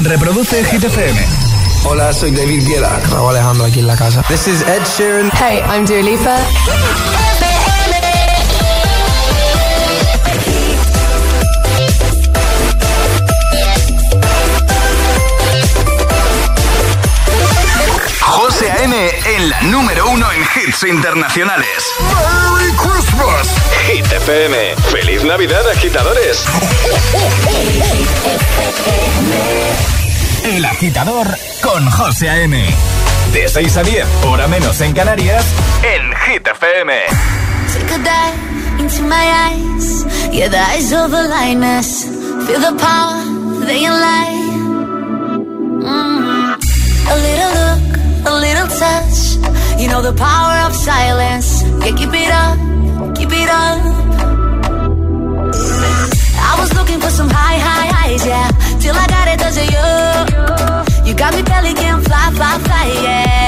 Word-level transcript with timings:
Reproduce 0.00 0.64
Hit 0.64 0.84
FM. 0.84 1.18
Hola, 1.84 2.12
soy 2.12 2.30
David 2.30 2.66
Guetta. 2.66 3.00
Raúl 3.10 3.30
Alejandro 3.30 3.66
aquí 3.66 3.80
en 3.80 3.86
la 3.86 3.96
casa. 3.96 4.22
This 4.28 4.46
is 4.46 4.62
Ed 4.62 4.82
Sheeran. 4.84 5.30
Hey, 5.32 5.62
I'm 5.66 5.84
Dua 5.84 6.02
Lipa. 6.02 7.27
La 19.48 19.60
número 19.62 20.10
uno 20.10 20.26
en 20.30 20.42
hits 20.42 20.82
internacionales. 20.82 21.90
¡Merry 22.00 22.72
Christmas! 22.76 23.48
Hit 23.86 24.04
FM. 24.12 24.76
¡Feliz 24.90 25.24
Navidad, 25.24 25.66
agitadores! 25.70 26.44
El 30.44 30.64
agitador 30.64 31.26
con 31.62 31.90
José 31.90 32.28
A.M. 32.28 32.62
De 33.32 33.48
6 33.48 33.76
a 33.76 33.82
10, 33.82 34.06
hora 34.26 34.48
menos 34.48 34.80
en 34.82 34.92
Canarias, 34.92 35.46
en 35.82 36.14
Hit 36.16 36.46
FM. 36.46 36.94
Take 37.72 37.94
a 37.94 37.98
dive 37.98 38.80
into 38.80 39.02
my 39.02 39.14
eyes. 39.14 40.04
Yeah, 40.30 40.48
the 40.48 40.58
eyes 40.58 40.92
of 40.92 41.10
the 41.10 41.22
lioness. 41.22 42.04
Feel 42.46 42.60
the 42.60 42.76
power, 42.78 43.66
they 43.66 43.88
light. 43.88 44.48
Mm. 45.80 46.28
A 47.10 47.16
little 47.16 47.52
look, 47.54 47.98
a 48.26 48.40
little 48.40 48.68
touch. 48.68 49.37
You 49.78 49.86
know 49.86 50.02
the 50.02 50.12
power 50.12 50.66
of 50.66 50.74
silence. 50.74 51.62
Yeah, 51.62 51.94
keep 51.96 52.12
it 52.12 52.30
up, 52.30 53.16
keep 53.16 53.30
it 53.30 53.48
up. 53.48 53.78
I 56.50 56.56
was 56.58 56.74
looking 56.74 57.00
for 57.00 57.10
some 57.10 57.30
high, 57.30 57.58
high 57.58 57.88
highs, 57.96 58.26
yeah. 58.26 58.50
Till 58.80 58.96
I 58.96 59.06
got 59.06 59.28
it, 59.28 59.38
does 59.38 59.56
it 59.56 59.70
you? 59.74 61.08
You 61.08 61.14
got 61.14 61.32
me 61.34 61.42
belly 61.42 61.74
can 61.74 62.02
fly, 62.02 62.30
fly, 62.34 62.58
fly, 62.58 62.86
yeah. 63.04 63.47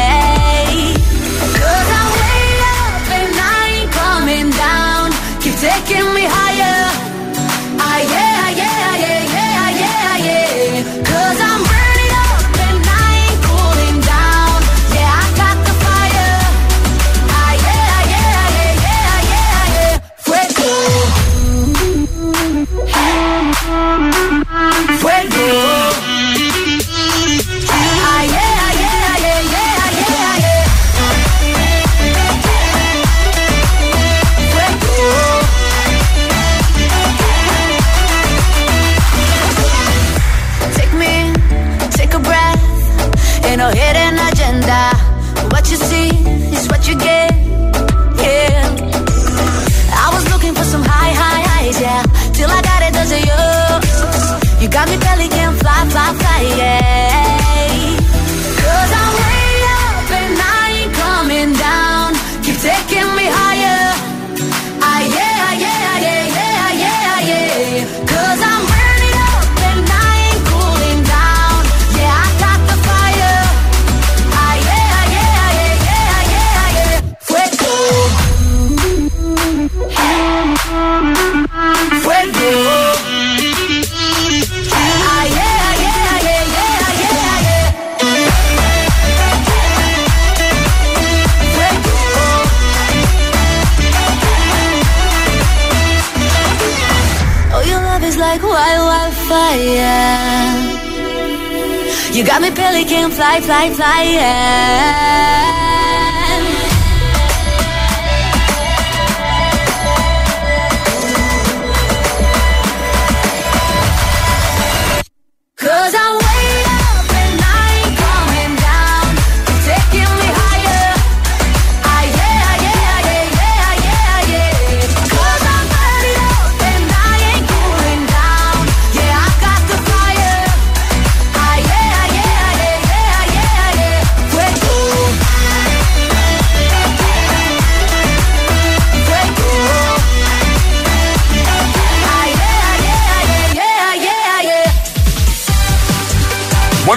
Fly, 103.50 103.68
fly, 103.74 104.02
yeah. 104.14 105.09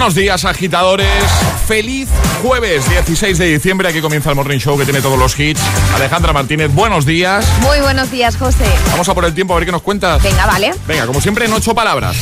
Buenos 0.04 0.16
días, 0.16 0.44
agitadores. 0.44 1.24
Feliz 1.66 2.10
jueves 2.42 2.86
16 2.90 3.38
de 3.38 3.46
diciembre. 3.46 3.88
Aquí 3.88 4.02
comienza 4.02 4.28
el 4.28 4.36
Morning 4.36 4.58
Show 4.58 4.76
que 4.76 4.84
tiene 4.84 5.00
todos 5.00 5.18
los 5.18 5.40
hits. 5.40 5.62
Alejandra 5.94 6.34
Martínez, 6.34 6.70
buenos 6.74 7.06
días. 7.06 7.48
Muy 7.62 7.80
buenos 7.80 8.10
días, 8.10 8.36
José. 8.36 8.66
Vamos 8.90 9.08
a 9.08 9.14
por 9.14 9.24
el 9.24 9.32
tiempo 9.32 9.54
a 9.54 9.56
ver 9.56 9.64
qué 9.64 9.72
nos 9.72 9.80
cuentas. 9.80 10.22
Venga, 10.22 10.44
vale. 10.44 10.74
Venga, 10.86 11.06
como 11.06 11.22
siempre, 11.22 11.46
en 11.46 11.54
ocho 11.54 11.74
palabras. 11.74 12.18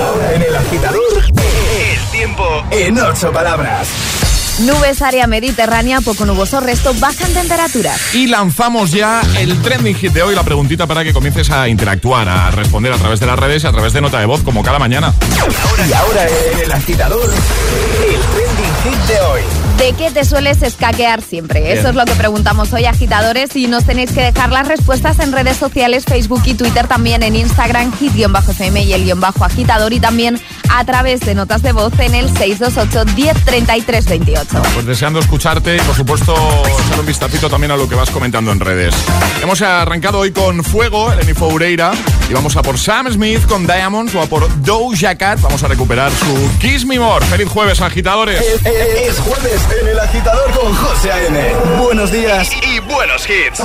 Ahora 0.00 0.32
en 0.32 0.40
el 0.40 0.56
agitador, 0.56 1.22
el 1.26 2.10
tiempo 2.10 2.64
en 2.70 2.98
8 2.98 3.30
palabras. 3.30 4.27
Nubes 4.58 5.02
área 5.02 5.26
mediterránea, 5.28 6.00
poco 6.00 6.24
nuboso, 6.24 6.58
resto 6.58 6.92
bajan 6.98 7.32
temperaturas. 7.32 8.14
Y 8.14 8.26
lanzamos 8.26 8.90
ya 8.90 9.22
el 9.38 9.56
trending 9.62 9.94
hit 9.94 10.12
de 10.12 10.22
hoy, 10.22 10.34
la 10.34 10.42
preguntita 10.42 10.86
para 10.86 11.04
que 11.04 11.12
comiences 11.12 11.48
a 11.50 11.68
interactuar, 11.68 12.28
a 12.28 12.50
responder 12.50 12.92
a 12.92 12.96
través 12.96 13.20
de 13.20 13.26
las 13.26 13.38
redes 13.38 13.62
y 13.62 13.66
a 13.68 13.72
través 13.72 13.92
de 13.92 14.00
nota 14.00 14.18
de 14.18 14.26
voz, 14.26 14.42
como 14.42 14.62
cada 14.64 14.78
mañana. 14.80 15.14
Y 15.88 15.92
ahora 15.92 16.26
en 16.26 16.58
el 16.58 16.72
agitador, 16.72 17.30
el 17.30 18.20
trending 18.20 18.74
hit 18.82 19.06
de 19.06 19.20
hoy. 19.20 19.67
¿De 19.78 19.92
qué 19.92 20.10
te 20.10 20.24
sueles 20.24 20.60
escaquear 20.62 21.22
siempre? 21.22 21.60
Bien. 21.62 21.78
Eso 21.78 21.88
es 21.90 21.94
lo 21.94 22.04
que 22.04 22.12
preguntamos 22.14 22.72
hoy, 22.72 22.84
agitadores, 22.84 23.54
y 23.54 23.68
nos 23.68 23.84
tenéis 23.84 24.10
que 24.10 24.22
dejar 24.22 24.50
las 24.50 24.66
respuestas 24.66 25.20
en 25.20 25.30
redes 25.32 25.56
sociales, 25.56 26.04
Facebook 26.04 26.42
y 26.46 26.54
Twitter, 26.54 26.88
también 26.88 27.22
en 27.22 27.36
Instagram, 27.36 27.92
hit-fm 27.96 28.82
y 28.82 28.92
el 28.92 29.04
guion 29.04 29.20
bajo 29.20 29.44
agitador, 29.44 29.92
y 29.92 30.00
también 30.00 30.40
a 30.70 30.84
través 30.84 31.20
de 31.20 31.34
notas 31.36 31.62
de 31.62 31.70
voz 31.72 31.92
en 32.00 32.14
el 32.16 32.28
628 32.36 33.04
1033 33.16 34.04
28. 34.06 34.62
Pues 34.74 34.84
deseando 34.86 35.20
escucharte 35.20 35.76
y, 35.76 35.80
por 35.80 35.94
supuesto, 35.94 36.34
echar 36.34 37.00
un 37.00 37.06
vistacito 37.06 37.48
también 37.48 37.70
a 37.70 37.76
lo 37.76 37.88
que 37.88 37.94
vas 37.94 38.10
comentando 38.10 38.50
en 38.50 38.58
redes. 38.60 38.94
Hemos 39.42 39.62
arrancado 39.62 40.18
hoy 40.18 40.32
con 40.32 40.64
Fuego, 40.64 41.12
Eleni 41.12 41.34
Foureira, 41.34 41.92
y 42.28 42.32
vamos 42.32 42.56
a 42.56 42.62
por 42.62 42.78
Sam 42.78 43.10
Smith 43.12 43.46
con 43.46 43.64
Diamonds 43.66 44.12
o 44.16 44.22
a 44.22 44.26
por 44.26 44.48
Doja 44.62 45.14
Cat. 45.14 45.40
Vamos 45.40 45.62
a 45.62 45.68
recuperar 45.68 46.10
su 46.10 46.58
Kiss 46.58 46.84
Me 46.84 46.98
More. 46.98 47.24
¡Feliz 47.26 47.48
jueves, 47.48 47.80
agitadores! 47.80 48.40
Es, 48.40 48.66
es- 48.66 49.08
es 49.10 49.18
jueves 49.20 49.67
en 49.80 49.88
el 49.88 49.98
agitador 49.98 50.50
con 50.52 50.74
José 50.74 51.12
A.M. 51.12 51.54
Buenos 51.80 52.10
días 52.10 52.50
Y 52.62 52.80
buenos 52.80 53.28
hits. 53.28 53.60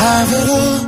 Have 0.00 0.32
it 0.32 0.48
all, 0.48 0.87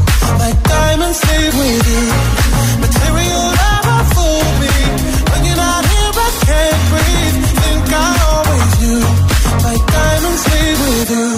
my 0.37 0.51
diamonds 0.73 1.19
with 1.59 1.85
you. 1.93 2.05
Material 2.85 3.45
me. 4.61 4.73
When 5.31 5.41
you're 5.45 5.61
not 5.67 5.83
here, 5.91 6.13
I 6.27 6.29
can't 6.47 6.81
breathe. 6.91 7.37
Think 7.61 7.85
I 7.91 8.09
always. 8.31 8.71
My 9.65 9.77
diamonds 9.95 10.43
with 10.83 11.09
you. 11.17 11.29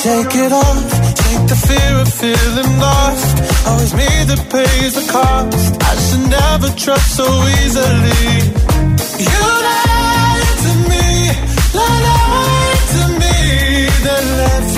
Shake 0.00 0.34
it 0.44 0.52
off. 0.52 0.88
Take 1.22 1.44
the 1.52 1.58
fear 1.66 1.92
of 2.04 2.08
feeling 2.22 2.72
lost. 2.78 3.34
Always 3.68 3.92
me 3.94 4.10
that 4.28 4.42
pays 4.50 4.92
the 4.98 5.04
cost. 5.12 5.70
I 5.90 5.94
should 6.04 6.26
never 6.38 6.68
trust 6.84 7.08
so 7.16 7.26
easily. 7.60 8.24
You 9.32 9.42
lied 9.66 10.50
to 10.64 10.72
me. 10.90 11.06
Lied 11.80 12.82
to 12.94 13.02
me. 13.20 13.36
Then 14.04 14.24
left 14.40 14.77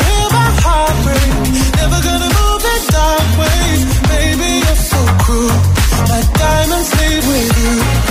so. 5.31 5.47
My 6.09 6.21
diamonds 6.33 6.91
leave 6.99 7.27
with 7.27 8.05
you. 8.05 8.10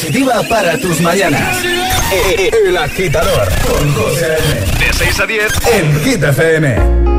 positiva 0.00 0.42
para 0.48 0.78
tus 0.78 0.98
mañanas. 1.00 1.58
El 2.66 2.76
agitador 2.76 3.48
con 3.66 3.94
José. 3.94 4.38
De 4.78 4.92
6 4.92 5.20
a 5.20 5.26
10. 5.26 5.52
en 5.74 6.00
Hit 6.00 6.22
FM. 6.22 7.09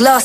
Gloss, 0.00 0.24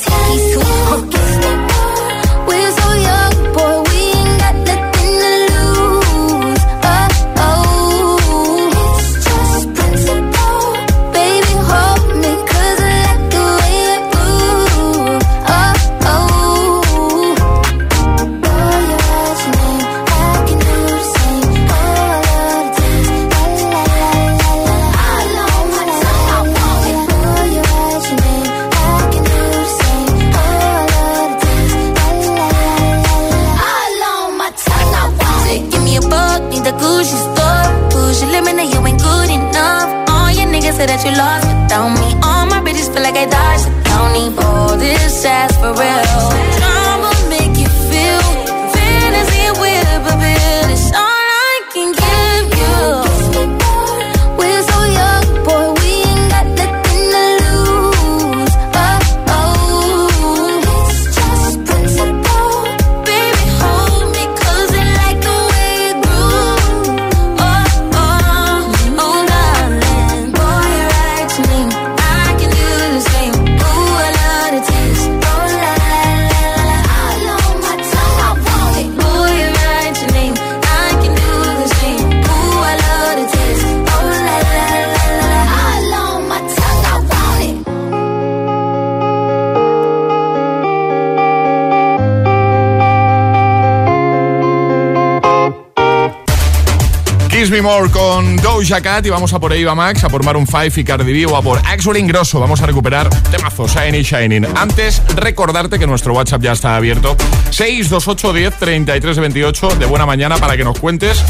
Kiss 97.45 97.51
Me 97.51 97.61
More 97.61 97.91
con 97.91 98.37
Doja 98.37 98.81
Cat 98.81 99.05
y 99.05 99.11
vamos 99.11 99.31
a 99.31 99.39
por 99.39 99.53
Eva 99.53 99.75
Max, 99.75 100.03
a 100.03 100.09
por 100.09 100.25
Maroon 100.25 100.47
5 100.47 100.79
y 100.79 100.83
Cardi 100.83 101.13
B 101.13 101.27
o 101.27 101.37
a 101.37 101.43
por 101.43 101.59
Axel 101.59 101.95
Ingrosso. 101.95 102.39
Vamos 102.39 102.59
a 102.61 102.65
recuperar 102.65 103.07
temazos 103.29 103.71
Shiny 103.71 104.01
Shining. 104.01 104.47
Antes, 104.55 104.99
recordarte 105.15 105.77
que 105.77 105.85
nuestro 105.85 106.15
WhatsApp 106.15 106.41
ya 106.41 106.53
está 106.53 106.75
abierto. 106.75 107.15
628 107.51 108.33
10 108.33 108.57
33 108.57 109.19
28 109.19 109.67
de 109.75 109.85
buena 109.85 110.07
mañana 110.07 110.37
para 110.37 110.57
que 110.57 110.63
nos 110.63 110.79
cuentes 110.79 111.23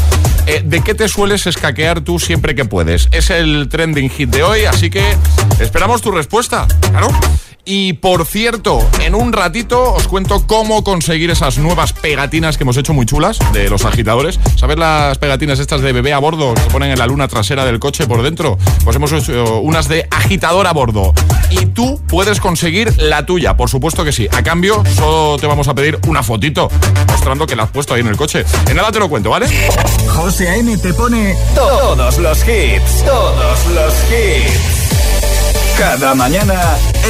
eh, 0.46 0.62
de 0.64 0.80
qué 0.80 0.94
te 0.94 1.08
sueles 1.08 1.46
escaquear 1.46 2.00
tú 2.00 2.18
siempre 2.18 2.54
que 2.54 2.64
puedes. 2.64 3.08
Es 3.12 3.30
el 3.30 3.68
trending 3.68 4.10
hit 4.10 4.30
de 4.30 4.42
hoy, 4.42 4.64
así 4.64 4.90
que 4.90 5.02
esperamos 5.60 6.02
tu 6.02 6.10
respuesta. 6.10 6.66
Claro. 6.90 7.08
Y 7.68 7.94
por 7.94 8.24
cierto, 8.26 8.88
en 9.02 9.16
un 9.16 9.32
ratito 9.32 9.92
os 9.92 10.06
cuento 10.06 10.46
cómo 10.46 10.84
conseguir 10.84 11.32
esas 11.32 11.58
nuevas 11.58 11.92
pegatinas 11.92 12.56
que 12.56 12.62
hemos 12.62 12.76
hecho 12.76 12.94
muy 12.94 13.06
chulas 13.06 13.40
de 13.52 13.68
los 13.68 13.84
agitadores. 13.84 14.38
¿Sabes 14.54 14.78
las 14.78 15.18
pegatinas 15.18 15.58
estas 15.58 15.80
de 15.80 15.92
bebé 15.92 16.12
a 16.12 16.18
bordo 16.18 16.54
que 16.54 16.60
se 16.60 16.70
ponen 16.70 16.92
en 16.92 16.98
la 17.00 17.08
luna 17.08 17.26
trasera 17.26 17.64
del 17.64 17.80
coche 17.80 18.06
por 18.06 18.22
dentro? 18.22 18.56
Pues 18.84 18.94
hemos 18.94 19.10
hecho 19.10 19.58
unas 19.58 19.88
de 19.88 20.06
agitador 20.12 20.68
a 20.68 20.72
bordo. 20.72 21.12
Y 21.50 21.66
tú 21.66 22.00
puedes 22.06 22.38
conseguir 22.38 22.94
la 22.98 23.26
tuya, 23.26 23.56
por 23.56 23.68
supuesto 23.68 24.04
que 24.04 24.12
sí. 24.12 24.28
A 24.30 24.44
cambio, 24.44 24.84
solo 24.94 25.36
te 25.36 25.48
vamos 25.48 25.66
a 25.66 25.74
pedir 25.74 25.98
una 26.06 26.22
fotito 26.22 26.68
mostrando 27.08 27.48
que 27.48 27.56
la 27.56 27.64
has 27.64 27.70
puesto 27.70 27.94
ahí 27.94 28.00
en 28.00 28.06
el 28.06 28.16
coche. 28.16 28.44
En 28.68 28.76
nada 28.76 28.92
te 28.92 29.00
lo 29.00 29.08
cuento, 29.08 29.30
¿vale? 29.30 29.48
A.M. 30.40 30.76
te 30.78 30.92
pone 30.92 31.34
todos 31.54 32.18
los 32.18 32.38
hits, 32.46 33.04
todos 33.04 33.66
los 33.68 33.94
hits. 34.10 35.78
Cada 35.78 36.14
mañana 36.14 36.60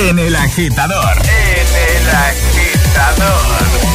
en 0.08 0.18
el 0.18 0.36
agitador. 0.36 1.16
En 1.16 1.66
el 1.88 2.08
agitador. 2.14 3.86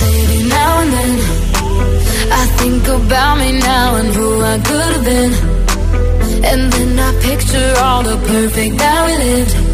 Baby, 0.00 0.48
now 0.48 0.80
and 0.80 0.92
then 0.92 1.12
I 2.32 2.46
think 2.58 2.88
about 2.88 3.38
me 3.38 3.52
now 3.60 3.94
and 3.94 4.14
who 4.16 4.42
I 4.42 4.58
could 4.58 4.92
have 4.94 5.04
been. 5.04 5.32
And 6.44 6.72
then 6.72 6.98
I 6.98 7.12
picture 7.22 7.74
all 7.80 8.02
the 8.02 8.16
perfect 8.26 8.76
that 8.78 9.06
we 9.06 9.24
lived. 9.24 9.73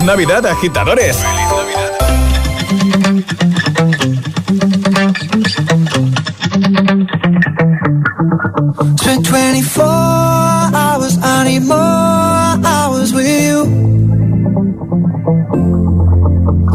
¡Feliz 0.00 0.06
Navidad, 0.06 0.46
agitadores! 0.46 1.16
Spent 8.96 9.26
24 9.26 9.84
hours, 9.84 11.18
I 11.22 11.58
with 13.12 13.28
you. 13.28 13.66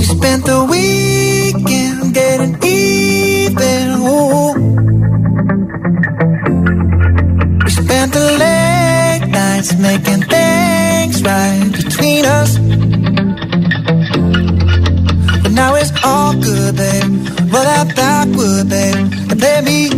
spent 0.04 0.46
the 0.46 0.66
weekend 0.70 2.14
getting 2.14 2.56
even. 2.64 3.90
Ooh. 4.06 4.54
We 7.64 7.70
spent 7.72 8.14
the 8.14 8.38
late 8.44 9.28
nights 9.32 9.74
making 9.80 10.22
things 10.24 11.24
right 11.24 11.72
between 11.72 12.26
us. 12.26 12.65
All 16.06 16.34
good, 16.34 16.76
babe. 16.76 17.04
Roll 17.52 17.66
that 17.72 17.88
backward, 17.96 18.70
babe, 18.70 18.96
and 19.32 19.40
play 19.40 19.62
me 19.62 19.95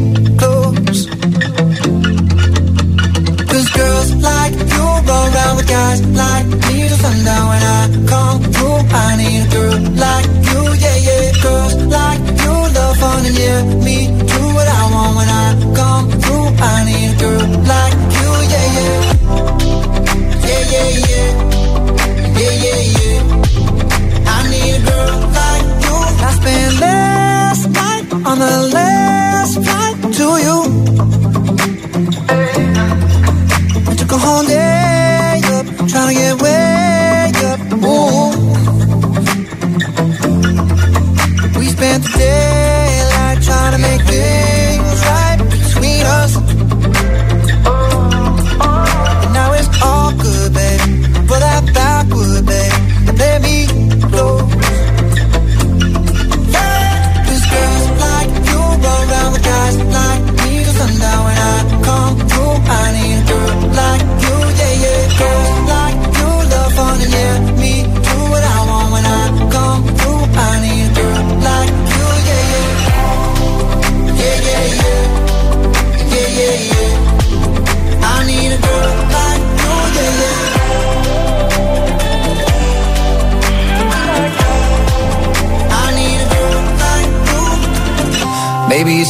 wanna 28.39 28.66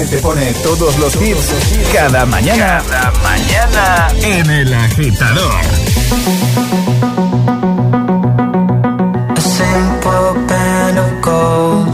A.M. 0.00 0.08
te 0.08 0.18
pone 0.18 0.52
todos 0.62 0.98
los 0.98 1.14
hits 1.16 1.52
cada 1.92 2.24
mañana. 2.24 2.82
Cada 2.88 3.12
mañana 3.22 4.08
en 4.22 4.50
El 4.50 4.72
Agitador. 4.72 5.60
A 9.36 9.40
simple 9.40 10.46
band 10.48 10.98
of 10.98 11.20
gold 11.20 11.88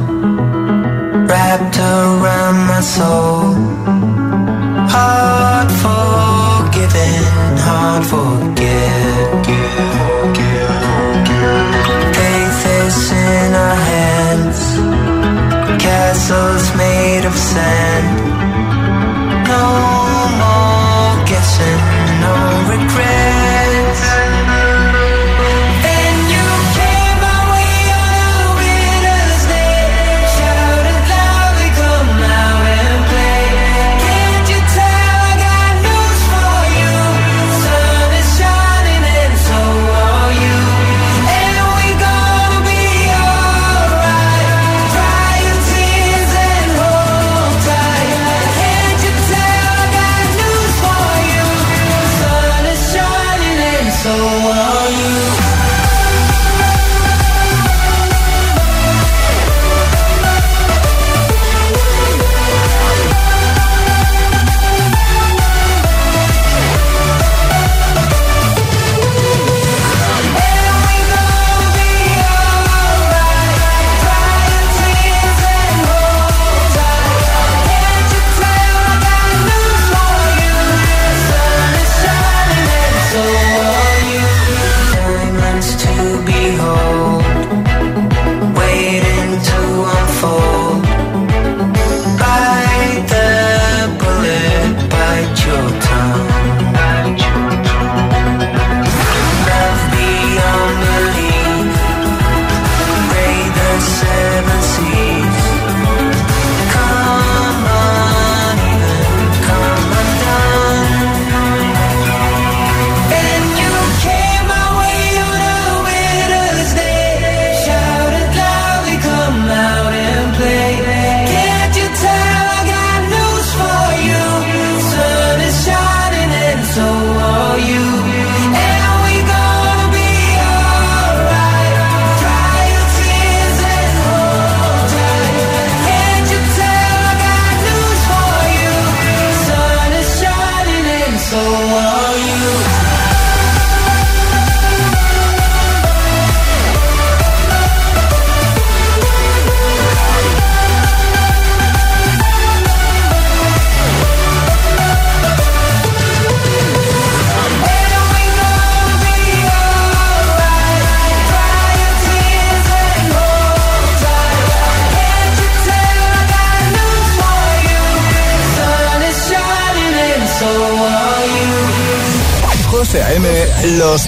wrapped 1.29 1.79
around 1.79 2.67
my 2.69 2.81
soul. 2.81 3.55
Hard 4.89 5.71
forgiven, 5.83 7.57
hard 7.59 8.05
forget. 8.05 9.47
Faith 12.15 12.67
is 12.87 13.13
in 13.13 13.55
our 13.55 13.77
hands. 13.93 14.59
Castles 15.83 16.75
made 16.77 17.25
of 17.27 17.37
sand. 17.37 17.96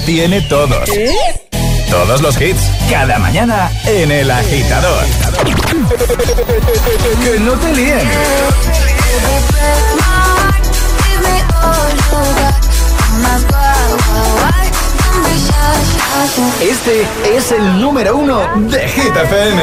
Tiene 0.09 0.41
todos. 0.41 0.89
Todos 1.91 2.23
los 2.23 2.41
hits, 2.41 2.63
cada 2.91 3.19
mañana 3.19 3.71
en 3.85 4.11
El 4.11 4.31
Agitador. 4.31 5.05
que 7.23 7.41
no 7.41 7.53
te 7.53 7.73
líen. 7.75 8.09
Este 16.63 17.07
es 17.37 17.53
el 17.53 17.79
número 17.79 18.17
uno 18.17 18.49
de 18.71 18.89
Hit 18.89 19.15
FM. 19.15 19.63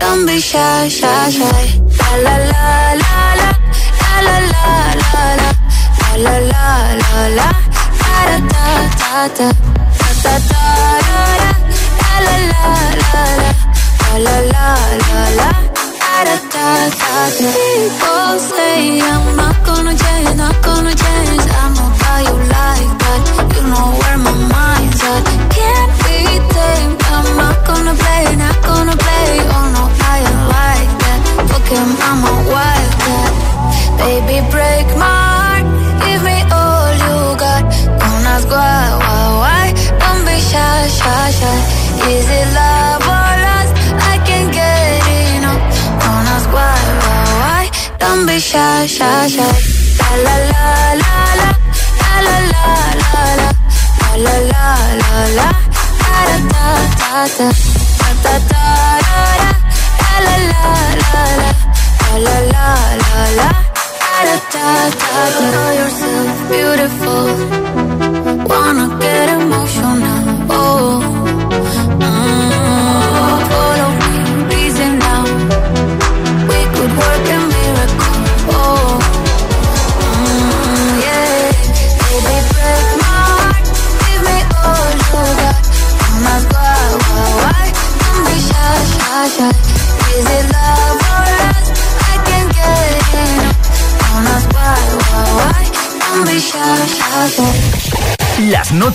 Don't 0.00 0.26
be 0.26 0.40
shy, 0.40 0.88
shy, 0.88 1.30
shy. 1.30 1.62
La 2.00 2.14
la 2.24 2.36
la 2.52 2.94
la 3.02 3.14
la. 3.40 3.50
La 4.02 4.14
la 4.28 4.36
la 4.52 4.64
la 5.02 5.24
la. 5.42 5.50
La 6.24 6.38
la 6.50 6.68
la 7.00 7.28
la 7.38 7.48
da 8.00 8.18
da 8.28 8.38
da 8.52 9.28
da 9.38 9.50
da 9.50 9.69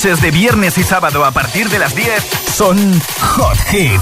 noches 0.05 0.21
de 0.21 0.29
viernes 0.29 0.77
y 0.77 0.83
sábado 0.83 1.25
a 1.25 1.31
partir 1.31 1.67
de 1.69 1.79
las 1.79 1.95
10 1.95 2.23
son 2.53 2.77
Hot 3.21 3.57
Hit. 3.69 3.99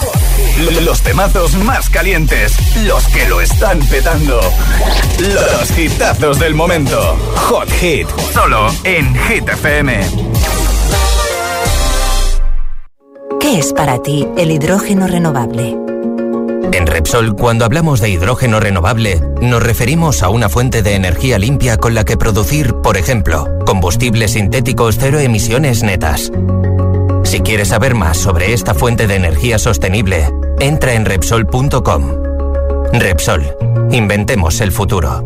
Los 0.82 1.02
temazos 1.02 1.56
más 1.56 1.90
calientes, 1.90 2.58
los 2.84 3.08
que 3.08 3.26
lo 3.30 3.40
están 3.40 3.80
petando. 3.80 4.42
Los 5.20 5.78
hitazos 5.78 6.40
del 6.40 6.56
momento. 6.56 7.18
Hot 7.48 7.72
Hit, 7.72 8.10
solo 8.34 8.68
en 8.84 9.16
Hit. 9.16 9.46
¿Qué 13.40 13.60
es 13.60 13.72
para 13.72 14.02
ti 14.02 14.28
el 14.36 14.52
hidrógeno 14.52 15.08
renovable? 15.08 15.93
En 16.72 16.88
Repsol, 16.88 17.36
cuando 17.36 17.66
hablamos 17.66 18.00
de 18.00 18.10
hidrógeno 18.10 18.60
renovable, 18.60 19.22
nos 19.42 19.62
referimos 19.62 20.24
a 20.24 20.30
una 20.30 20.50
fuente 20.50 20.82
de 20.82 20.96
energía 20.96 21.38
limpia 21.38 21.78
con 21.78 21.94
la 21.94 22.06
que 22.06 22.18
producir, 22.18 22.74
por 22.76 22.98
ejemplo, 22.98 23.48
combustibles 23.66 24.32
sintéticos 24.32 24.98
cero 25.00 25.20
emisiones 25.20 25.84
netas. 25.84 26.32
Si 27.24 27.42
quieres 27.42 27.70
saber 27.70 27.96
más 27.96 28.18
sobre 28.18 28.54
esta 28.54 28.74
fuente 28.74 29.08
de 29.08 29.16
energía 29.16 29.60
sostenible, 29.60 30.30
entra 30.60 30.94
en 30.94 31.06
Repsol.com. 31.06 32.12
Repsol, 32.94 33.56
inventemos 33.92 34.62
el 34.62 34.72
futuro. 34.72 35.24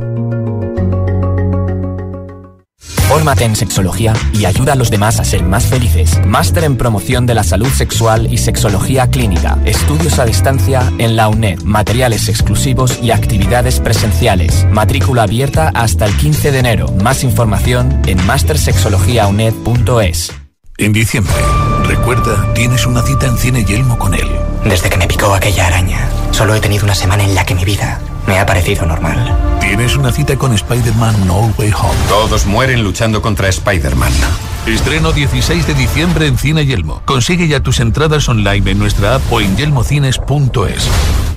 Fórmate 3.07 3.45
en 3.45 3.55
sexología 3.55 4.13
y 4.33 4.43
ayuda 4.43 4.73
a 4.73 4.75
los 4.75 4.91
demás 4.91 5.21
a 5.21 5.23
ser 5.23 5.41
más 5.41 5.65
felices. 5.65 6.19
Máster 6.25 6.65
en 6.65 6.75
promoción 6.75 7.25
de 7.25 7.35
la 7.35 7.43
salud 7.43 7.69
sexual 7.69 8.27
y 8.31 8.37
sexología 8.37 9.09
clínica. 9.09 9.57
Estudios 9.63 10.19
a 10.19 10.25
distancia 10.25 10.91
en 10.97 11.15
la 11.15 11.29
UNED. 11.29 11.61
Materiales 11.61 12.27
exclusivos 12.27 12.99
y 13.01 13.11
actividades 13.11 13.79
presenciales. 13.79 14.67
Matrícula 14.69 15.23
abierta 15.23 15.71
hasta 15.73 16.05
el 16.05 16.17
15 16.17 16.51
de 16.51 16.59
enero. 16.59 16.91
Más 17.01 17.23
información 17.23 18.01
en 18.07 18.23
mastersexologiauned.es. 18.25 20.33
En 20.77 20.91
diciembre, 20.91 21.33
recuerda, 21.85 22.53
tienes 22.53 22.85
una 22.85 23.03
cita 23.03 23.27
en 23.27 23.37
Cine 23.37 23.63
Yelmo 23.63 23.97
con 23.97 24.15
él. 24.15 24.27
Desde 24.65 24.89
que 24.89 24.97
me 24.97 25.07
picó 25.07 25.33
aquella 25.33 25.67
araña, 25.67 26.09
solo 26.31 26.55
he 26.55 26.59
tenido 26.59 26.83
una 26.83 26.93
semana 26.93 27.23
en 27.23 27.35
la 27.35 27.45
que 27.45 27.55
mi 27.55 27.63
vida 27.63 28.01
me 28.27 28.39
ha 28.39 28.45
parecido 28.45 28.85
normal. 28.85 29.57
Tienes 29.59 29.95
una 29.95 30.11
cita 30.11 30.37
con 30.37 30.53
Spider-Man 30.53 31.25
No 31.25 31.53
Way 31.57 31.71
Home. 31.71 31.95
Todos 32.09 32.45
mueren 32.45 32.83
luchando 32.83 33.21
contra 33.21 33.47
Spider-Man. 33.47 34.11
Estreno 34.67 35.13
16 35.13 35.65
de 35.65 35.73
diciembre 35.73 36.27
en 36.27 36.37
Cine 36.37 36.65
Yelmo. 36.65 37.01
Consigue 37.05 37.47
ya 37.47 37.61
tus 37.61 37.79
entradas 37.79 38.27
online 38.27 38.71
en 38.71 38.79
nuestra 38.79 39.15
app 39.15 39.31
o 39.31 39.39
en 39.39 39.55
yelmocines.es. 39.55 41.36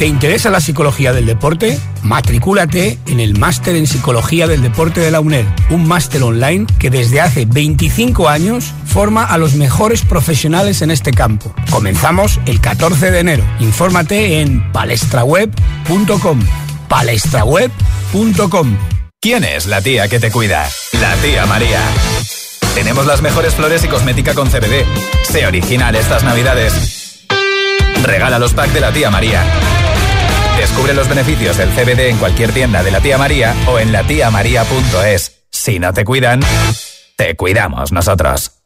¿Te 0.00 0.06
interesa 0.06 0.48
la 0.48 0.60
psicología 0.60 1.12
del 1.12 1.26
deporte? 1.26 1.78
Matricúlate 2.02 2.98
en 3.06 3.20
el 3.20 3.38
Máster 3.38 3.76
en 3.76 3.86
Psicología 3.86 4.46
del 4.46 4.62
Deporte 4.62 4.98
de 4.98 5.10
la 5.10 5.20
UNED, 5.20 5.44
un 5.68 5.86
máster 5.86 6.22
online 6.22 6.64
que 6.78 6.88
desde 6.88 7.20
hace 7.20 7.44
25 7.44 8.26
años 8.26 8.72
forma 8.86 9.24
a 9.24 9.36
los 9.36 9.56
mejores 9.56 10.00
profesionales 10.00 10.80
en 10.80 10.90
este 10.90 11.10
campo. 11.10 11.54
Comenzamos 11.70 12.40
el 12.46 12.62
14 12.62 13.10
de 13.10 13.18
enero. 13.18 13.44
Infórmate 13.58 14.40
en 14.40 14.72
palestraweb.com. 14.72 16.40
palestraweb.com. 16.88 18.78
¿Quién 19.20 19.44
es 19.44 19.66
la 19.66 19.82
tía 19.82 20.08
que 20.08 20.18
te 20.18 20.30
cuida? 20.30 20.66
La 20.98 21.14
tía 21.16 21.44
María. 21.44 21.82
Tenemos 22.74 23.04
las 23.04 23.20
mejores 23.20 23.54
flores 23.54 23.84
y 23.84 23.88
cosmética 23.88 24.32
con 24.32 24.48
CBD. 24.48 24.82
Sé 25.24 25.46
original 25.46 25.94
estas 25.94 26.24
navidades. 26.24 27.26
Regala 28.02 28.38
los 28.38 28.54
packs 28.54 28.72
de 28.72 28.80
la 28.80 28.92
tía 28.94 29.10
María. 29.10 29.44
Descubre 30.60 30.92
los 30.92 31.08
beneficios 31.08 31.56
del 31.56 31.70
CBD 31.70 32.10
en 32.10 32.18
cualquier 32.18 32.52
tienda 32.52 32.82
de 32.82 32.90
la 32.90 33.00
tía 33.00 33.16
María 33.16 33.56
o 33.66 33.78
en 33.78 33.92
latiamaría.es. 33.92 35.46
Si 35.50 35.78
no 35.78 35.94
te 35.94 36.04
cuidan, 36.04 36.40
te 37.16 37.34
cuidamos 37.34 37.92
nosotros. 37.92 38.59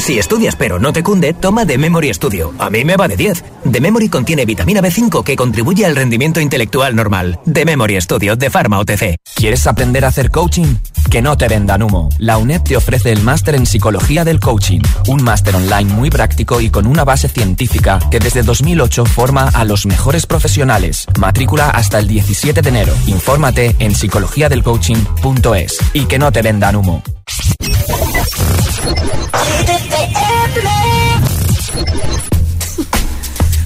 Si 0.00 0.18
estudias 0.18 0.56
pero 0.56 0.78
no 0.78 0.94
te 0.94 1.02
cunde, 1.02 1.34
toma 1.34 1.66
The 1.66 1.76
Memory 1.76 2.12
Studio. 2.14 2.54
A 2.58 2.70
mí 2.70 2.84
me 2.84 2.96
va 2.96 3.06
de 3.06 3.16
10. 3.16 3.44
The 3.70 3.80
Memory 3.82 4.08
contiene 4.08 4.46
vitamina 4.46 4.80
B5 4.80 5.22
que 5.22 5.36
contribuye 5.36 5.84
al 5.84 5.94
rendimiento 5.94 6.40
intelectual 6.40 6.96
normal. 6.96 7.38
The 7.52 7.66
Memory 7.66 8.00
Studio 8.00 8.34
de 8.34 8.48
Pharma 8.48 8.78
OTC. 8.78 9.16
¿Quieres 9.34 9.66
aprender 9.66 10.06
a 10.06 10.08
hacer 10.08 10.30
coaching? 10.30 10.74
Que 11.10 11.20
no 11.20 11.36
te 11.36 11.48
vendan 11.48 11.82
humo. 11.82 12.08
La 12.18 12.38
UNED 12.38 12.62
te 12.62 12.76
ofrece 12.78 13.12
el 13.12 13.22
máster 13.22 13.54
en 13.54 13.66
psicología 13.66 14.24
del 14.24 14.40
coaching. 14.40 14.80
Un 15.06 15.22
máster 15.22 15.54
online 15.54 15.92
muy 15.92 16.08
práctico 16.08 16.62
y 16.62 16.70
con 16.70 16.86
una 16.86 17.04
base 17.04 17.28
científica 17.28 17.98
que 18.10 18.20
desde 18.20 18.42
2008 18.42 19.04
forma 19.04 19.48
a 19.48 19.64
los 19.66 19.84
mejores 19.84 20.24
profesionales. 20.26 21.06
Matrícula 21.18 21.70
hasta 21.70 21.98
el 21.98 22.08
17 22.08 22.62
de 22.62 22.68
enero. 22.68 22.94
Infórmate 23.06 23.76
en 23.78 23.94
psicologiadelcoaching.es. 23.94 25.78
Y 25.92 26.06
que 26.06 26.18
no 26.18 26.32
te 26.32 26.40
vendan 26.40 26.76
humo. 26.76 27.02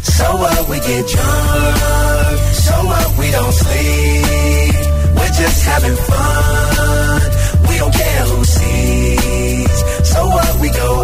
So 0.03 0.27
what 0.37 0.69
we 0.69 0.79
get 0.81 1.07
drunk, 1.07 2.39
so 2.67 2.75
what 2.91 3.19
we 3.19 3.31
don't 3.31 3.53
sleep. 3.53 4.75
We're 5.17 5.35
just 5.43 5.65
having 5.67 5.97
fun, 5.97 7.21
we 7.69 7.79
don't 7.79 7.95
care 7.95 8.25
who 8.25 8.45
sees. 8.45 9.85
So 10.13 10.27
what 10.27 10.61
we 10.61 10.71
go 10.71 11.04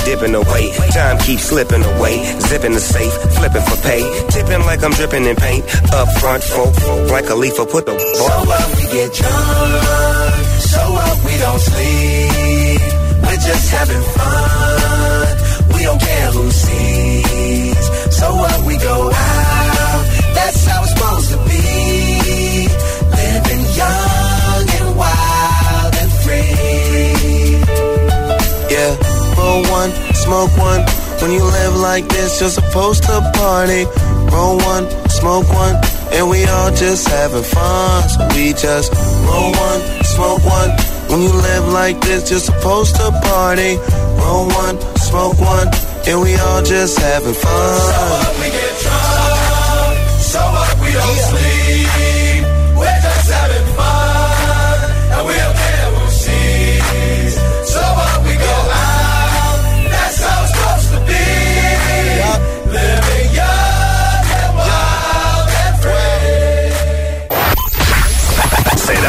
dipping 0.05 0.35
away. 0.35 0.71
Time 0.91 1.17
keeps 1.19 1.43
slipping 1.43 1.83
away. 1.83 2.23
Zipping 2.39 2.73
the 2.73 2.79
safe, 2.79 3.13
flipping 3.37 3.61
for 3.61 3.77
pay. 3.81 4.01
Tipping 4.29 4.65
like 4.65 4.83
I'm 4.83 4.91
dripping 4.91 5.25
in 5.25 5.35
paint. 5.35 5.63
Up 5.93 6.09
front, 6.19 6.43
folk, 6.43 6.73
like 7.11 7.29
a 7.29 7.35
leaf, 7.35 7.55
put 7.57 7.85
the 7.85 7.97
So 7.97 8.25
what 8.49 8.67
we 8.75 8.83
get 8.91 9.13
drunk, 9.13 10.45
so 10.73 10.81
what 10.97 11.15
we 11.25 11.33
don't 11.37 11.59
sleep. 11.59 12.81
We're 13.23 13.43
just 13.49 13.71
having 13.71 14.03
fun. 14.17 15.71
We 15.75 15.83
don't 15.83 16.01
care 16.01 16.31
who 16.31 16.51
sees. 16.51 17.85
So 18.17 18.35
what 18.35 18.65
we 18.65 18.77
go 18.77 19.10
smoke 30.31 30.57
one. 30.57 30.81
When 31.21 31.31
you 31.33 31.43
live 31.43 31.75
like 31.75 32.07
this, 32.07 32.39
you're 32.39 32.55
supposed 32.61 33.03
to 33.03 33.15
party. 33.35 33.83
Roll 34.31 34.55
one, 34.73 34.85
smoke 35.19 35.49
one, 35.63 35.75
and 36.15 36.29
we 36.29 36.45
all 36.45 36.71
just 36.71 37.05
having 37.09 37.43
fun. 37.43 38.07
So 38.07 38.27
we 38.35 38.53
just 38.53 38.93
roll 39.27 39.51
one, 39.67 39.81
smoke 40.15 40.43
one. 40.45 40.71
When 41.09 41.21
you 41.21 41.33
live 41.49 41.67
like 41.67 41.99
this, 41.99 42.31
you're 42.31 42.39
supposed 42.39 42.95
to 42.95 43.11
party. 43.27 43.75
Roll 44.23 44.47
one, 44.63 44.79
smoke 45.07 45.37
one, 45.37 45.67
and 46.07 46.21
we 46.21 46.31
all 46.45 46.63
just 46.63 46.97
having 46.97 47.33
fun. 47.33 47.79
So 47.91 48.01
what 48.13 48.33
we 48.39 48.47
get 48.57 48.73
drunk, 48.83 49.95
so 50.31 50.39
what 50.55 50.73
we 50.79 50.89
don't 50.93 51.19
sleep. 51.27 51.50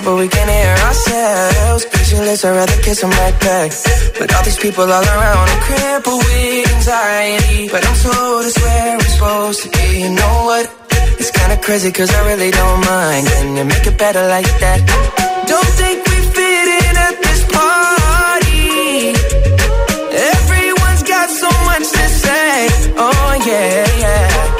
Trying 0.00 0.14
but 0.14 0.20
we 0.20 0.28
can't 0.28 0.50
hear 0.50 0.76
ourselves. 0.86 1.84
Pictureless, 1.86 2.44
I'd 2.44 2.56
rather 2.56 2.82
kiss 2.82 3.00
them 3.00 3.10
right 3.10 3.38
back. 3.40 3.70
But 4.18 4.34
all 4.34 4.44
these 4.44 4.58
people 4.58 4.84
all 4.84 5.04
around, 5.04 5.48
I'm 5.48 5.60
crippled 5.62 6.24
with 6.24 6.72
anxiety. 6.74 7.68
But 7.68 7.84
I'm 7.86 7.96
told 8.00 8.46
it's 8.46 8.58
where 8.62 8.96
we're 8.96 9.14
supposed 9.16 9.62
to 9.64 9.68
be. 9.70 10.00
You 10.00 10.10
know 10.14 10.36
what? 10.48 10.64
It's 11.20 11.30
kinda 11.30 11.56
crazy 11.58 11.92
cause 11.92 12.10
I 12.14 12.20
really 12.30 12.50
don't 12.50 12.80
mind. 12.86 13.26
Can 13.26 13.56
you 13.56 13.64
make 13.64 13.86
it 13.86 13.98
better 13.98 14.26
like 14.26 14.50
that? 14.64 14.80
Don't 15.46 15.72
think 15.80 15.98
we 16.08 16.18
fit 16.36 16.66
in 16.80 16.94
at 17.08 17.16
this 17.26 17.42
party. 17.56 19.12
Everyone's 20.32 21.02
got 21.02 21.28
so 21.28 21.50
much 21.68 21.86
to 21.96 22.04
say. 22.24 22.68
Oh 22.96 23.32
yeah, 23.44 24.00
yeah. 24.04 24.59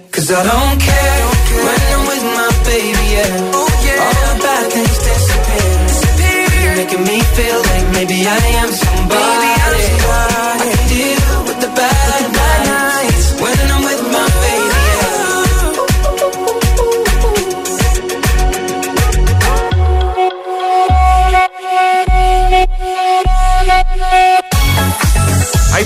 Cause 0.21 0.33
I 0.33 0.43
don't 0.43 0.79
care, 0.79 2.00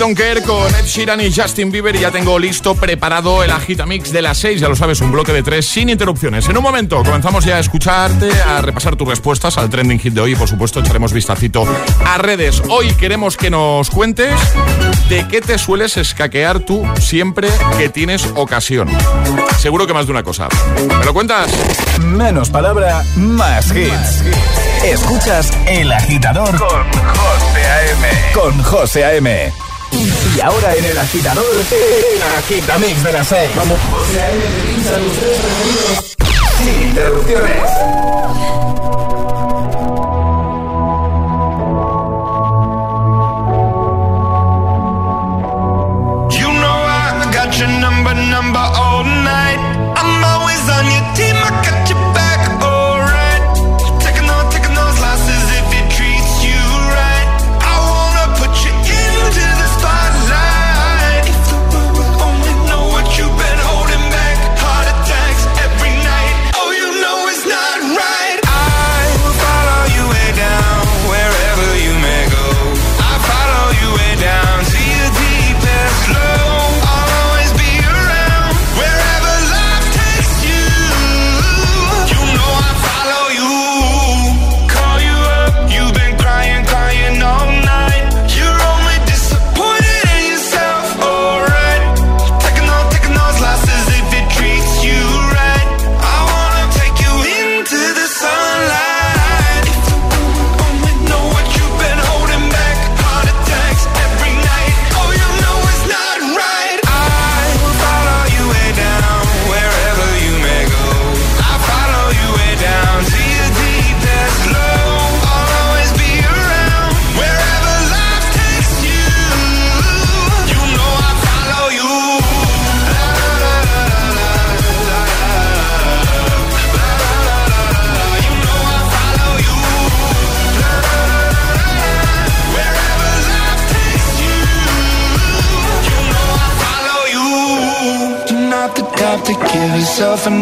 Don't 0.05 0.15
Care 0.15 0.43
con 0.43 0.67
Ed 0.75 0.85
Sheeran 0.85 1.19
y 1.19 1.33
Justin 1.33 1.71
Bieber 1.71 1.95
y 1.95 1.99
ya 2.01 2.11
tengo 2.11 2.37
listo 2.37 2.75
preparado 2.75 3.43
el 3.43 3.49
Agitamix 3.49 4.11
de 4.11 4.21
las 4.21 4.37
6, 4.37 4.61
ya 4.61 4.69
lo 4.69 4.75
sabes, 4.75 5.01
un 5.01 5.11
bloque 5.11 5.33
de 5.33 5.41
tres 5.41 5.65
sin 5.65 5.89
interrupciones. 5.89 6.47
En 6.47 6.55
un 6.55 6.61
momento 6.61 7.03
comenzamos 7.03 7.43
ya 7.43 7.55
a 7.55 7.59
escucharte, 7.59 8.29
a 8.43 8.61
repasar 8.61 8.95
tus 8.95 9.07
respuestas 9.07 9.57
al 9.57 9.67
trending 9.67 9.97
hit 9.97 10.13
de 10.13 10.21
hoy 10.21 10.33
y 10.33 10.35
por 10.35 10.47
supuesto 10.47 10.79
echaremos 10.79 11.11
vistacito 11.11 11.65
a 12.05 12.19
redes. 12.19 12.61
Hoy 12.69 12.93
queremos 12.93 13.35
que 13.35 13.49
nos 13.49 13.89
cuentes 13.89 14.35
de 15.09 15.27
qué 15.27 15.41
te 15.41 15.57
sueles 15.57 15.97
escaquear 15.97 16.59
tú 16.59 16.85
siempre 16.99 17.49
que 17.79 17.89
tienes 17.89 18.27
ocasión. 18.35 18.87
Seguro 19.57 19.87
que 19.87 19.95
más 19.95 20.05
de 20.05 20.11
una 20.11 20.21
cosa. 20.21 20.49
¿Me 20.99 21.03
lo 21.03 21.15
cuentas? 21.15 21.49
Menos 21.99 22.51
palabra, 22.51 23.03
más 23.15 23.71
hits. 23.75 24.23
Escuchas 24.83 25.51
El 25.65 25.91
Agitador 25.91 26.55
con 26.59 26.91
José 26.93 27.65
A.M. 27.65 28.07
Con 28.35 28.61
José 28.61 29.03
A.M. 29.03 29.64
Y 30.35 30.41
ahora 30.41 30.75
en 30.75 30.85
El 30.85 30.97
Agitador, 30.97 31.45
el 31.45 32.21
Agitamix 32.37 33.03
de 33.03 33.13
las 33.13 33.27
6. 33.27 33.51
Vamos. 33.55 33.79
Sin 36.57 36.81
interrupciones. 36.89 38.64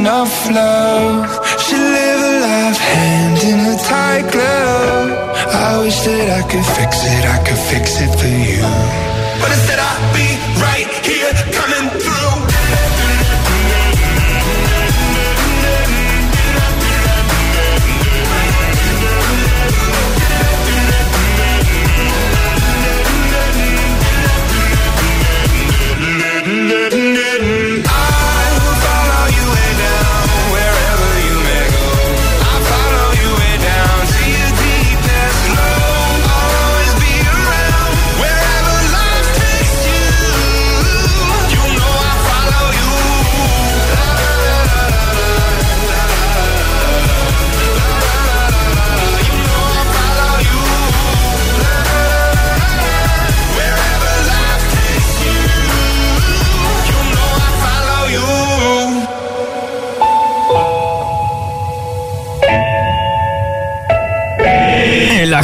Enough 0.03 0.51
love. 0.51 0.72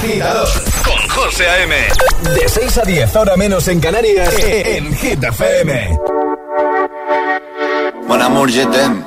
Agitador 0.00 0.48
con 0.84 1.08
José 1.08 1.48
A.M. 1.48 1.76
De 2.34 2.48
6 2.48 2.78
a 2.78 2.82
10, 2.82 3.16
ahora 3.16 3.36
menos 3.36 3.68
en 3.68 3.80
Canarias, 3.80 4.34
en 4.38 4.94
Hit 4.96 5.22
FM. 5.22 5.98
Je 8.50 8.64
t'aime. 8.66 9.04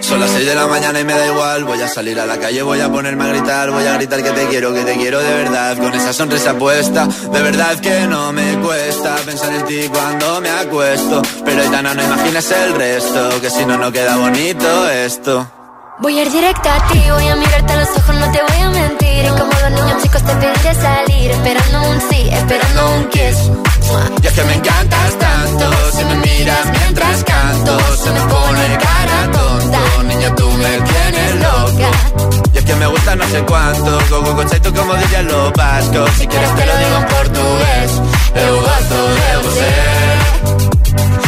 Son 0.00 0.20
las 0.20 0.30
6 0.30 0.46
de 0.46 0.54
la 0.54 0.66
mañana 0.66 1.00
y 1.00 1.04
me 1.04 1.14
da 1.14 1.26
igual. 1.26 1.64
Voy 1.64 1.80
a 1.80 1.88
salir 1.88 2.20
a 2.20 2.26
la 2.26 2.38
calle, 2.38 2.62
voy 2.62 2.80
a 2.80 2.90
ponerme 2.90 3.24
a 3.24 3.28
gritar. 3.28 3.70
Voy 3.70 3.86
a 3.86 3.94
gritar 3.94 4.22
que 4.22 4.30
te 4.30 4.46
quiero, 4.46 4.74
que 4.74 4.82
te 4.82 4.96
quiero 4.96 5.20
de 5.20 5.34
verdad. 5.34 5.76
Con 5.78 5.94
esa 5.94 6.12
sonrisa 6.12 6.54
puesta, 6.54 7.06
de 7.06 7.42
verdad 7.42 7.78
que 7.80 8.06
no 8.06 8.32
me 8.32 8.58
cuesta 8.58 9.16
pensar 9.24 9.52
en 9.54 9.64
ti 9.64 9.88
cuando 9.88 10.40
me 10.40 10.50
acuesto. 10.50 11.22
Pero 11.44 11.62
Aitana, 11.62 11.94
no 11.94 12.02
imaginas 12.02 12.50
el 12.50 12.74
resto, 12.74 13.40
que 13.40 13.50
si 13.50 13.64
no, 13.64 13.78
no 13.78 13.90
queda 13.90 14.16
bonito 14.16 14.90
esto. 14.90 15.57
Voy 16.00 16.16
a 16.16 16.22
ir 16.22 16.30
directa 16.30 16.76
a 16.76 16.86
ti, 16.86 17.02
voy 17.10 17.26
a 17.26 17.34
mirarte 17.34 17.72
a 17.72 17.76
los 17.76 17.88
ojos, 17.88 18.14
no 18.14 18.30
te 18.30 18.40
voy 18.40 18.60
a 18.62 18.70
mentir. 18.70 19.24
Y 19.24 19.28
como 19.30 19.52
los 19.52 19.70
niños 19.72 20.02
chicos 20.02 20.22
te 20.22 20.32
pediré 20.36 20.74
salir, 20.74 21.30
esperando 21.32 21.82
un 21.90 22.00
sí, 22.08 22.28
esperando 22.30 22.90
un 22.94 23.08
kiss. 23.08 23.50
Y 24.22 24.26
es 24.26 24.32
que 24.32 24.44
me 24.44 24.54
encantas 24.54 25.18
tanto, 25.18 25.90
si 25.90 26.04
me 26.04 26.14
miras 26.16 26.66
mientras 26.70 27.24
canto, 27.24 27.78
se 27.96 28.10
me 28.12 28.20
pone 28.20 28.78
cara 28.78 29.30
tonta. 29.32 29.78
Niña, 30.04 30.34
tú 30.36 30.48
me 30.52 30.80
tienes 30.80 31.34
loca. 31.34 31.90
Y 32.54 32.58
es 32.58 32.64
que 32.64 32.74
me 32.76 32.86
gusta 32.86 33.16
no 33.16 33.26
sé 33.26 33.42
cuánto, 33.42 33.98
go 34.08 34.22
go 34.22 34.44
tú 34.44 34.74
como 34.74 34.94
dirían 34.94 35.26
los 35.26 35.52
vascos. 35.52 36.10
Si 36.16 36.28
quieres 36.28 36.54
te 36.54 36.66
lo 36.66 36.76
digo 36.78 36.96
en 36.96 37.06
portugués, 37.06 37.90
eu 38.36 38.62
de 38.62 39.48
você. 39.48 41.27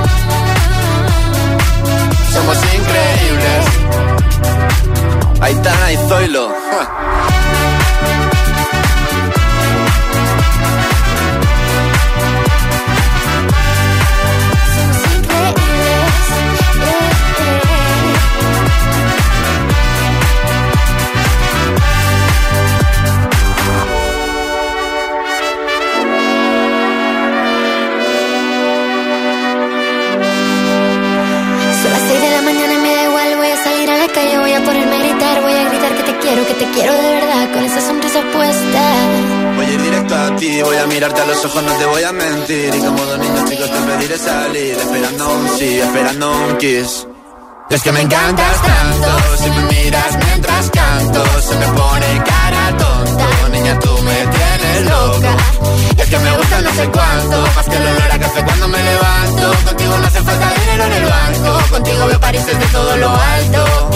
Es 47.71 47.83
que 47.83 47.91
me 47.93 48.01
encantas 48.01 48.61
tanto, 48.61 49.37
si 49.41 49.49
me 49.49 49.63
miras 49.63 50.17
mientras 50.25 50.69
canto, 50.71 51.23
se 51.41 51.55
me 51.55 51.67
pone 51.67 52.21
cara 52.25 52.77
tonta. 52.77 53.49
Niña, 53.49 53.79
tú 53.79 53.97
me 54.01 54.13
tienes 54.27 54.85
loca. 54.89 55.37
Y 55.95 56.01
es 56.01 56.09
que 56.09 56.19
me 56.19 56.37
gusta 56.37 56.61
no 56.61 56.71
sé 56.73 56.89
cuánto, 56.89 57.41
más 57.55 57.65
que 57.65 57.77
el 57.77 57.87
olor 57.87 58.11
a 58.11 58.19
café 58.19 58.43
cuando 58.43 58.67
me 58.67 58.83
levanto. 58.83 59.53
Contigo 59.65 59.97
no 59.97 60.05
hace 60.05 60.21
falta 60.21 60.53
dinero 60.59 60.83
en 60.83 60.91
el 60.91 61.05
banco, 61.05 61.69
contigo 61.69 62.07
veo 62.07 62.19
París 62.19 62.45
desde 62.45 62.65
todo 62.73 62.97
lo 62.97 63.09
alto. 63.09 63.89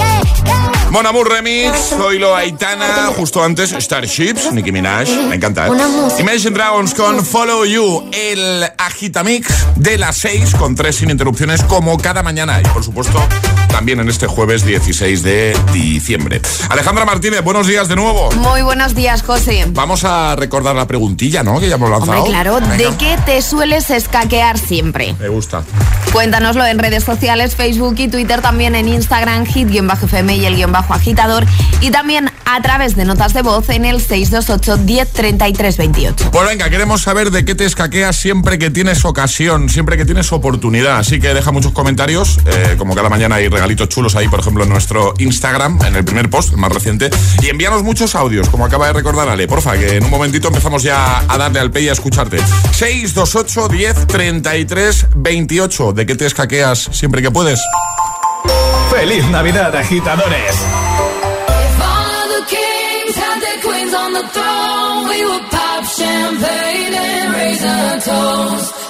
Mon 0.92 1.06
Amour 1.06 1.30
Remix, 1.30 1.90
Zoilo 1.90 2.34
Aitana, 2.34 3.08
justo 3.18 3.44
antes 3.44 3.76
Starships, 3.78 4.54
Nicki 4.54 4.72
Minaj, 4.72 5.10
me 5.28 5.36
encanta. 5.36 5.68
¿eh? 5.68 5.72
Imagine 6.20 6.52
Dragons 6.52 6.94
con 6.94 7.26
Follow 7.26 7.66
You, 7.66 8.10
el 8.14 8.64
agitamix 8.78 9.50
de 9.76 9.98
las 9.98 10.16
6 10.20 10.56
con 10.56 10.76
tres 10.76 10.96
sin 10.96 11.10
interrupciones 11.10 11.62
como 11.64 11.98
cada 11.98 12.24
mañana 12.24 12.62
y 12.62 12.64
por 12.70 12.82
supuesto 12.82 13.20
también 13.76 14.00
en 14.00 14.08
este 14.08 14.26
jueves 14.26 14.66
16 14.66 15.22
de 15.22 15.54
diciembre. 15.74 16.40
Alejandra 16.70 17.04
Martínez, 17.04 17.44
buenos 17.44 17.68
días 17.68 17.90
de 17.90 17.98
nuevo. 17.98 18.32
Muy 18.32 18.62
buenos 18.62 18.96
días, 18.96 19.22
José. 19.22 19.66
Vamos 19.68 20.06
a 20.06 20.34
recordar 20.38 20.78
la 20.78 20.88
preguntilla, 20.88 21.44
¿no? 21.44 21.60
Que 21.60 21.68
ya 21.68 21.76
hemos 21.76 21.90
lanzado. 21.90 22.24
Hombre, 22.24 22.32
claro, 22.32 22.62
¿de 22.62 22.90
qué 22.98 23.18
te 23.26 23.42
sueles 23.42 23.90
escaquear 23.90 24.58
siempre? 24.58 25.14
Me 25.20 25.28
gusta. 25.28 25.66
Cuéntanoslo 26.14 26.66
en 26.66 26.80
redes 26.80 27.04
sociales, 27.04 27.58
Facebook 27.58 27.96
y 27.98 28.08
Twitter, 28.08 28.42
también 28.42 28.76
en 28.76 28.88
Instagram, 28.88 29.46
hit-fm 29.46 30.38
y 30.38 30.46
el 30.46 30.56
guion 30.56 30.72
bajo 30.72 30.94
agitador, 30.94 31.46
y 31.82 31.92
también 31.92 32.32
a 32.46 32.62
través 32.62 32.96
de 32.96 33.06
notas 33.06 33.34
de 33.34 33.42
voz 33.42 33.70
en 33.70 33.86
el 33.86 34.00
628 34.00 34.78
10 34.78 35.78
28. 35.78 36.32
Pues 36.32 36.48
venga, 36.48 36.70
queremos 36.70 37.02
saber 37.02 37.32
de 37.32 37.44
qué 37.44 37.56
te 37.56 37.66
escaqueas 37.66 38.16
siempre 38.16 38.58
que 38.60 38.70
tienes 38.70 39.04
ocasión, 39.06 39.70
siempre 39.70 39.98
que 39.98 40.06
tienes 40.06 40.32
oportunidad. 40.32 40.98
Así 41.00 41.20
que 41.20 41.34
deja 41.34 41.52
muchos 41.52 41.72
comentarios, 41.72 42.40
eh, 42.46 42.76
como 42.78 42.96
cada 42.96 43.10
mañana 43.10 43.36
hay 43.36 43.50
regalitos 43.50 43.90
chulos 43.90 44.16
ahí, 44.16 44.28
por 44.28 44.40
ejemplo, 44.40 44.64
en 44.64 44.70
nuestro 44.70 45.14
Instagram, 45.18 45.80
en 45.86 45.96
el 45.96 46.06
primer 46.06 46.30
post, 46.30 46.52
el 46.52 46.58
más 46.58 46.72
reciente, 46.72 47.10
y 47.42 47.50
envíanos 47.50 47.84
muchos 47.84 48.16
audios, 48.16 48.50
como 48.50 48.66
acaba 48.66 48.88
de 48.88 48.94
recordar 48.94 49.28
Ale, 49.28 49.48
porfa, 49.48 49.74
que 49.74 49.98
en 49.98 50.04
un 50.04 50.10
momentito 50.10 50.48
empezamos 50.48 50.84
ya 50.84 51.24
a 51.28 51.38
darle 51.38 51.60
al 51.60 51.72
play 51.72 51.86
y 51.86 51.90
a 51.90 51.94
escucharte. 51.94 52.38
628 52.72 53.68
10 53.68 54.08
33 54.08 55.08
28. 55.16 55.94
¿De 55.94 56.06
qué 56.06 56.16
te 56.16 56.26
escaqueas 56.26 56.90
siempre 56.92 57.22
que 57.22 57.32
puedes? 57.32 57.60
¡Feliz 58.92 59.26
Navidad, 59.30 59.76
agitadores! 59.76 60.85
the 64.16 64.28
throne, 64.30 65.10
we 65.10 65.26
would 65.26 65.46
pop 65.52 65.84
champagne 65.84 66.94
and 66.94 67.34
raise 67.34 67.66
our 67.66 68.00
toast. 68.00 68.85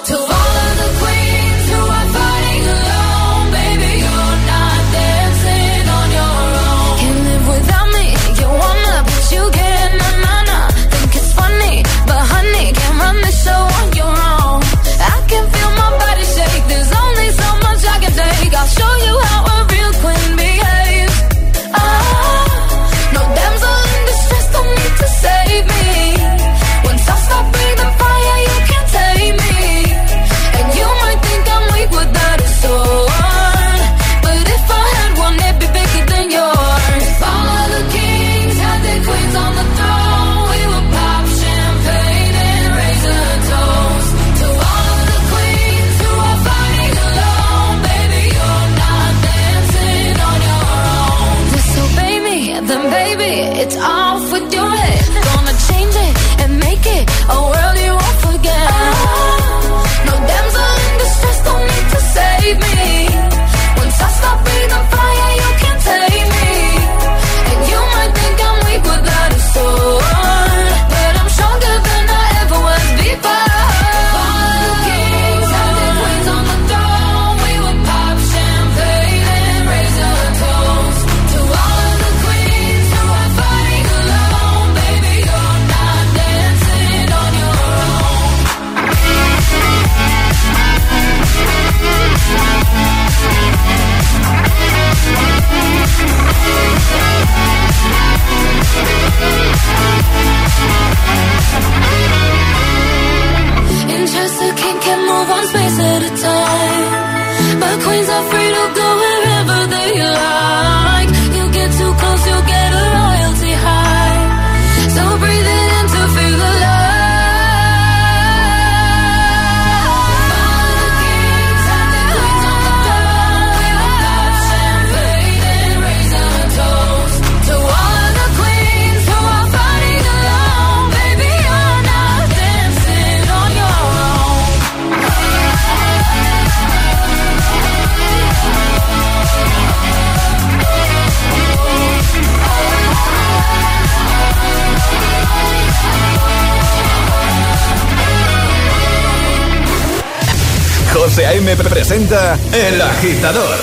José 151.16 151.28
A.M. 151.28 151.56
presenta 151.56 152.38
El 152.52 152.78
Agitador. 152.78 153.56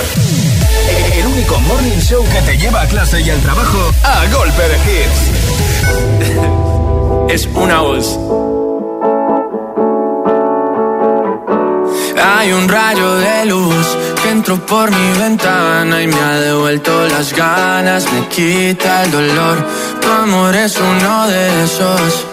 El 1.13 1.27
único 1.27 1.59
morning 1.59 1.99
show 1.99 2.25
que 2.31 2.41
te 2.41 2.57
lleva 2.57 2.81
a 2.81 2.87
clase 2.87 3.21
y 3.21 3.29
al 3.29 3.39
trabajo 3.41 3.91
a 4.01 4.25
golpe 4.33 4.63
de 4.69 4.77
hits. 4.89 5.29
es 7.35 7.47
una 7.53 7.81
voz. 7.81 8.17
Hay 12.25 12.53
un 12.53 12.67
rayo 12.67 13.17
de 13.17 13.45
luz 13.45 13.97
que 14.23 14.31
entró 14.31 14.57
por 14.65 14.89
mi 14.89 15.19
ventana 15.19 16.01
y 16.01 16.07
me 16.07 16.19
ha 16.19 16.39
devuelto 16.39 17.07
las 17.07 17.35
ganas, 17.35 18.11
me 18.11 18.27
quita 18.29 19.03
el 19.03 19.11
dolor. 19.11 19.63
Tu 20.01 20.09
amor 20.09 20.55
es 20.55 20.75
uno 20.77 21.27
de 21.27 21.65
esos 21.65 22.32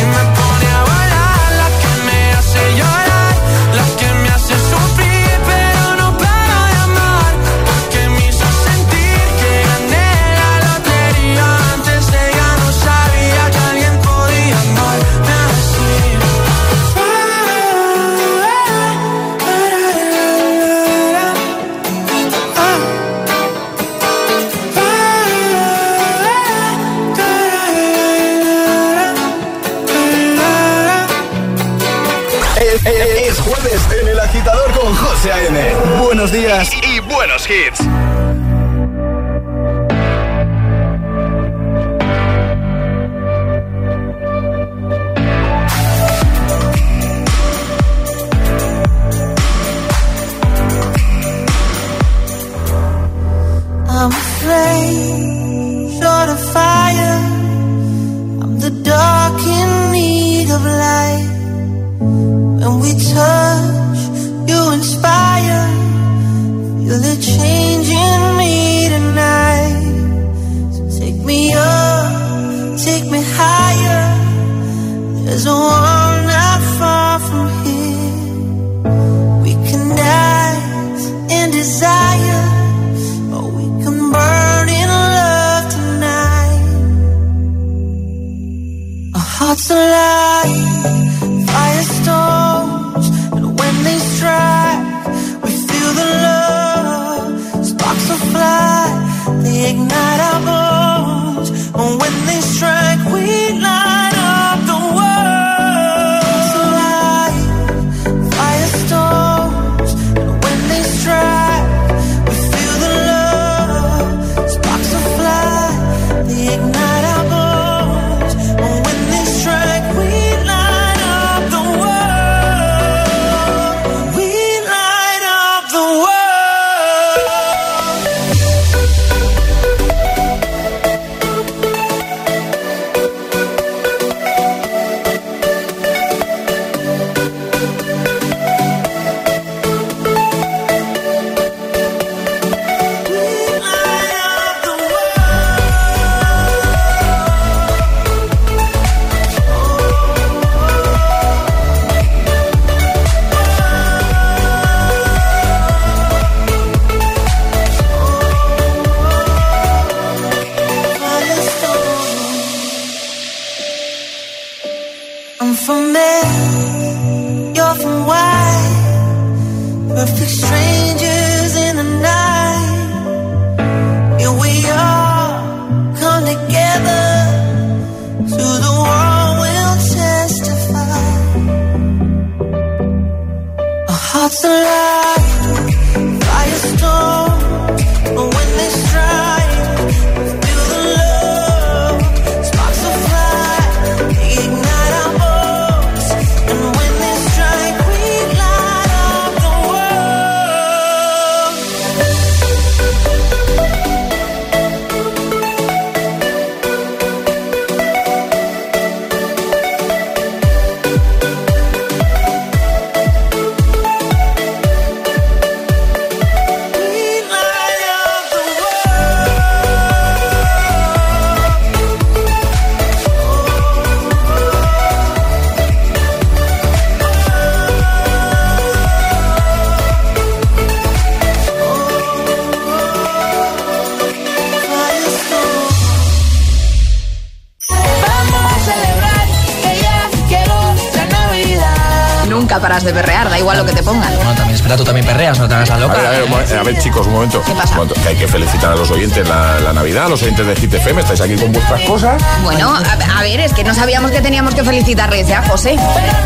Paras 242.81 242.83
de 242.83 242.93
perrear, 242.93 243.29
da 243.29 243.37
igual 243.37 243.57
lo 243.57 243.65
que 243.65 243.73
te 243.73 243.83
pongan. 243.83 244.13
Bueno, 244.15 244.33
también 244.35 244.55
espera, 244.55 244.75
tú 244.77 244.83
también 244.83 245.05
perreas, 245.05 245.39
no 245.39 245.47
te 245.47 245.53
hagas 245.55 245.69
la 245.69 245.75
A 245.75 245.79
loca. 245.79 245.93
ver, 245.95 246.05
a 246.05 246.09
ver, 246.11 246.23
un 246.23 246.29
momen- 246.31 246.59
a 246.59 246.63
ver, 246.63 246.79
chicos, 246.79 247.07
un 247.07 247.13
momento. 247.13 247.41
¿Qué 247.45 247.51
pasa? 247.53 247.75
Que 248.01 248.09
hay 248.09 248.15
que 248.15 248.27
felicitar 248.27 248.71
a 248.71 248.75
los 248.75 248.89
oyentes 248.91 249.27
la, 249.27 249.59
la 249.59 249.73
Navidad, 249.73 250.05
a 250.05 250.09
los 250.09 250.21
oyentes 250.23 250.45
de 250.45 250.55
Hit 250.55 250.73
FM. 250.73 251.01
Estáis 251.01 251.21
aquí 251.21 251.35
con 251.35 251.51
vuestras 251.51 251.81
cosas. 251.81 252.21
Bueno, 252.43 252.73
a, 252.75 253.19
a 253.19 253.21
ver, 253.21 253.39
es 253.39 253.53
que 253.53 253.63
no 253.63 253.73
sabíamos 253.73 254.11
que 254.11 254.21
teníamos 254.21 254.55
que 254.55 254.63
felicitarles, 254.63 255.29
¿eh, 255.29 255.37
José? 255.47 255.75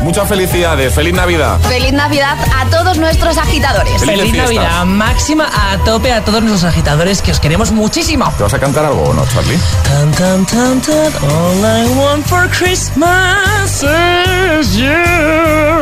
Muchas 0.01 0.27
felicidades. 0.27 0.93
Feliz 0.93 1.13
Navidad. 1.13 1.59
Feliz 1.61 1.91
Navidad 1.93 2.37
a 2.55 2.65
todos 2.69 2.97
nuestros 2.97 3.37
agitadores. 3.37 4.01
Feliz 4.03 4.31
fiestas. 4.31 4.55
Navidad 4.55 4.85
máxima 4.85 5.49
a 5.71 5.77
tope 5.83 6.11
a 6.13 6.23
todos 6.23 6.41
nuestros 6.41 6.71
agitadores 6.71 7.21
que 7.21 7.31
os 7.31 7.39
queremos 7.39 7.71
muchísimo. 7.71 8.31
¿Te 8.37 8.43
vas 8.43 8.53
a 8.53 8.59
cantar 8.59 8.85
algo 8.85 9.03
o 9.03 9.13
no, 9.13 9.25
Charlie? 9.27 9.57
Tan, 9.83 10.11
tan, 10.11 10.45
tan, 10.45 10.81
tan, 10.81 11.29
all 11.29 11.85
I 11.85 11.87
want 11.99 12.25
for 12.25 12.47
Christmas 12.49 13.83
is 13.83 14.75
you. 14.75 14.85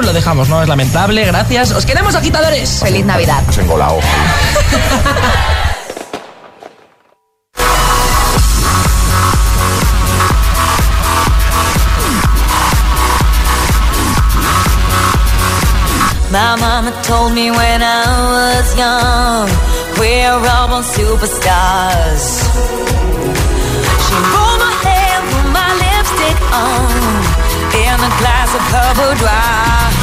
Lo 0.02 0.12
dejamos, 0.14 0.50
¿no? 0.50 0.63
Es 0.64 0.70
lamentable, 0.70 1.26
gracias. 1.26 1.72
Os 1.72 1.86
queremos 1.86 2.16
agitadores. 2.16 2.80
Feliz 2.80 3.06
Navidad. 3.06 3.44
Has 3.46 3.58
engolado. 3.58 4.00
My 16.32 16.56
mama 16.56 16.94
told 17.04 17.34
me 17.34 17.52
when 17.52 17.84
I 17.84 18.06
was 18.32 18.78
young, 18.78 19.50
we're 20.00 20.32
all 20.32 20.70
born 20.70 20.84
superstars. 20.84 22.40
She 24.06 24.16
rolled 24.32 24.60
my 24.64 24.72
hair, 24.86 25.22
put 25.30 25.46
my 25.52 25.74
lipstick 25.84 26.40
on, 26.54 27.04
in 27.76 28.00
a 28.00 28.12
glass 28.18 28.56
of 28.56 28.62
her 28.72 28.94
boudoir. 28.96 30.03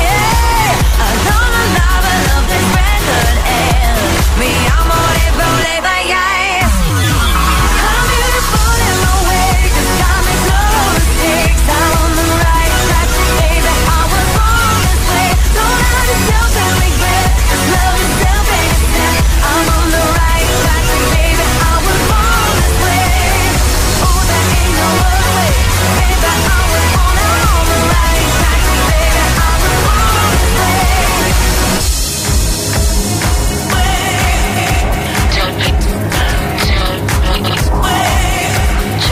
Sono 1.25 1.59
la 1.75 1.91
love 2.27 2.47
this 2.47 2.67
record 2.75 3.37
and 3.45 3.97
Mi 4.37 4.53
amore 4.79 5.25
voleva 5.37 5.93
yeah 6.07 6.60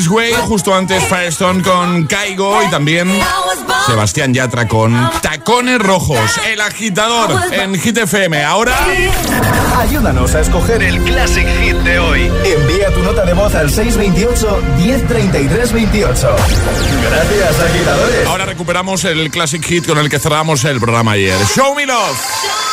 This 0.00 0.08
Way, 0.08 0.32
justo 0.48 0.74
antes 0.74 1.04
Firestone 1.04 1.62
con 1.62 2.06
Caigo 2.06 2.62
y 2.62 2.70
también 2.70 3.06
Sebastián 3.84 4.32
Yatra 4.32 4.66
con 4.66 4.94
Tacones 5.20 5.78
Rojos, 5.78 6.40
el 6.50 6.58
agitador 6.62 7.38
en 7.52 7.78
Hit 7.78 7.98
FM. 7.98 8.42
Ahora 8.42 8.74
Ayúdanos 9.78 10.34
a 10.34 10.40
escoger 10.40 10.82
el 10.82 11.02
Classic 11.02 11.46
Hit 11.46 11.76
de 11.76 11.98
hoy. 11.98 12.32
Envía 12.46 12.90
tu 12.94 13.02
nota 13.02 13.26
de 13.26 13.34
voz 13.34 13.54
al 13.54 13.68
628 13.68 14.62
1033 14.78 15.72
28. 15.72 16.36
Gracias, 17.02 17.60
agitadores. 17.60 18.26
Ahora 18.26 18.46
recuperamos 18.46 19.04
el 19.04 19.30
classic 19.30 19.62
hit 19.62 19.86
con 19.86 19.98
el 19.98 20.08
que 20.08 20.18
cerramos 20.18 20.64
el 20.64 20.80
programa 20.80 21.12
ayer. 21.12 21.36
Show 21.54 21.74
me 21.74 21.84
love. 21.84 22.69